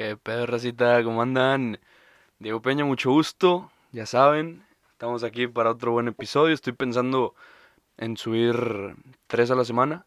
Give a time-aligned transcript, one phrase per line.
[0.00, 0.46] ¿Qué pedo?
[1.04, 1.78] ¿Cómo andan?
[2.38, 3.70] Diego Peña, mucho gusto.
[3.92, 6.54] Ya saben, estamos aquí para otro buen episodio.
[6.54, 7.34] Estoy pensando
[7.98, 10.06] en subir tres a la semana.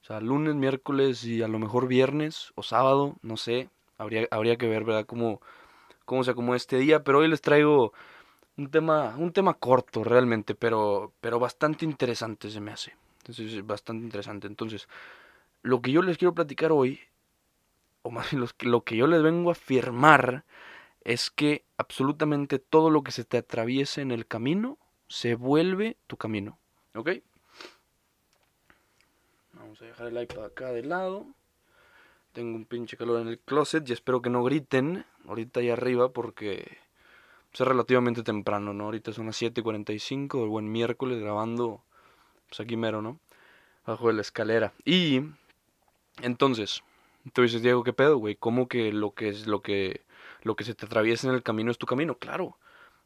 [0.00, 3.68] O sea, lunes, miércoles y a lo mejor viernes o sábado, no sé.
[3.98, 5.04] Habría, habría que ver, ¿verdad?
[5.04, 5.42] Cómo,
[6.06, 7.04] cómo se acomoda este día.
[7.04, 7.92] Pero hoy les traigo
[8.56, 12.96] un tema, un tema corto realmente, pero, pero bastante interesante se me hace.
[13.18, 14.46] Entonces, bastante interesante.
[14.46, 14.88] Entonces,
[15.60, 16.98] lo que yo les quiero platicar hoy
[18.60, 20.44] lo que yo les vengo a afirmar
[21.02, 26.16] es que absolutamente todo lo que se te atraviese en el camino se vuelve tu
[26.16, 26.58] camino.
[26.94, 27.10] ¿Ok?
[29.52, 31.26] Vamos a dejar el iPad acá de lado.
[32.32, 36.12] Tengo un pinche calor en el closet y espero que no griten ahorita ahí arriba
[36.12, 36.78] porque
[37.52, 38.84] es relativamente temprano, ¿no?
[38.84, 41.82] Ahorita son las 7.45 del buen miércoles grabando
[42.48, 43.18] pues aquí mero, ¿no?
[43.86, 44.72] Bajo de la escalera.
[44.84, 45.22] Y
[46.22, 46.82] entonces,
[47.32, 48.36] Tú dices, Diego, ¿qué pedo, güey?
[48.36, 50.02] ¿Cómo que lo que es lo que
[50.42, 52.16] lo que se te atraviesa en el camino es tu camino?
[52.16, 52.56] Claro.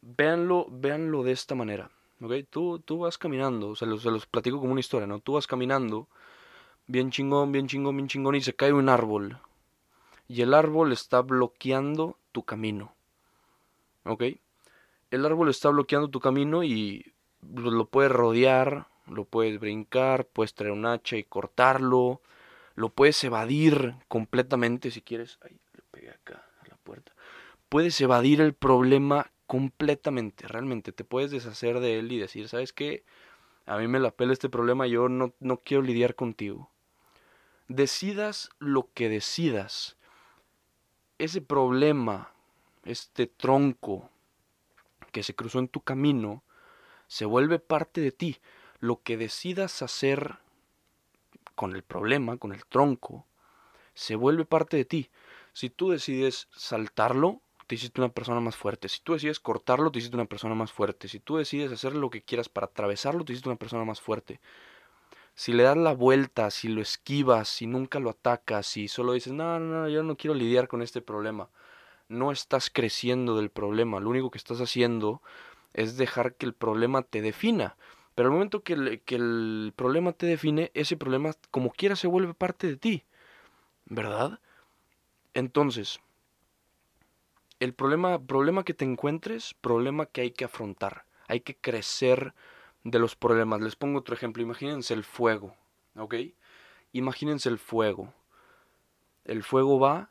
[0.00, 1.90] Véanlo, véanlo de esta manera.
[2.20, 2.32] ¿Ok?
[2.50, 5.20] Tú, tú vas caminando, o sea, se los platico como una historia, ¿no?
[5.20, 6.08] Tú vas caminando,
[6.86, 9.38] bien chingón, bien chingón, bien chingón, y se cae un árbol.
[10.26, 12.92] Y el árbol está bloqueando tu camino.
[14.04, 14.24] ¿Ok?
[15.10, 17.12] El árbol está bloqueando tu camino y
[17.54, 22.20] lo puedes rodear, lo puedes brincar, puedes traer un hacha y cortarlo
[22.78, 25.38] lo puedes evadir completamente si quieres.
[25.42, 27.12] Ay, le pegué acá a la puerta.
[27.68, 30.92] Puedes evadir el problema completamente, realmente.
[30.92, 33.04] Te puedes deshacer de él y decir, ¿sabes qué?
[33.66, 36.70] A mí me la pela este problema, yo no, no quiero lidiar contigo.
[37.66, 39.96] Decidas lo que decidas.
[41.18, 42.32] Ese problema,
[42.84, 44.08] este tronco
[45.10, 46.44] que se cruzó en tu camino,
[47.08, 48.38] se vuelve parte de ti.
[48.78, 50.38] Lo que decidas hacer
[51.58, 53.26] con el problema, con el tronco,
[53.92, 55.10] se vuelve parte de ti.
[55.52, 58.88] Si tú decides saltarlo, te hiciste una persona más fuerte.
[58.88, 61.08] Si tú decides cortarlo, te hiciste una persona más fuerte.
[61.08, 64.38] Si tú decides hacer lo que quieras para atravesarlo, te hiciste una persona más fuerte.
[65.34, 69.32] Si le das la vuelta, si lo esquivas, si nunca lo atacas, si solo dices,
[69.32, 71.48] no, no, no, yo no quiero lidiar con este problema,
[72.08, 73.98] no estás creciendo del problema.
[73.98, 75.22] Lo único que estás haciendo
[75.74, 77.74] es dejar que el problema te defina.
[78.18, 82.66] Pero al momento que el, problema te define, ese problema como quiera se vuelve parte
[82.66, 83.04] de ti.
[83.84, 84.40] ¿Verdad?
[85.34, 86.00] Entonces,
[87.60, 91.04] el problema, problema que te encuentres, problema que hay que afrontar.
[91.28, 92.34] Hay que crecer
[92.82, 93.60] de los problemas.
[93.60, 94.42] Les pongo otro ejemplo.
[94.42, 95.54] Imagínense el fuego.
[95.94, 96.16] ¿Ok?
[96.90, 98.12] Imagínense el fuego.
[99.26, 100.10] El fuego va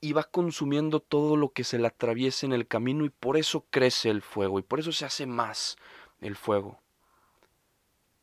[0.00, 3.66] y va consumiendo todo lo que se le atraviese en el camino y por eso
[3.70, 5.76] crece el fuego y por eso se hace más
[6.20, 6.80] el fuego.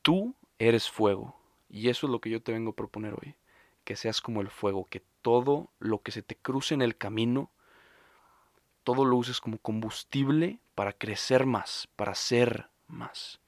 [0.03, 1.35] Tú eres fuego.
[1.69, 3.35] Y eso es lo que yo te vengo a proponer hoy.
[3.83, 7.49] Que seas como el fuego, que todo lo que se te cruce en el camino,
[8.83, 13.39] todo lo uses como combustible para crecer más, para ser más.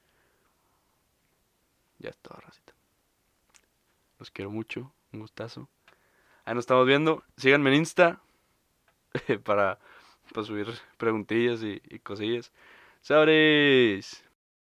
[1.98, 2.74] Ya está, racita.
[4.18, 5.68] Los quiero mucho, un gustazo.
[6.44, 7.22] Ahí nos estamos viendo.
[7.36, 8.20] Síganme en Insta
[9.44, 9.78] para,
[10.32, 12.52] para subir preguntillas y, y cosillas.
[13.02, 14.25] ¡Sabres!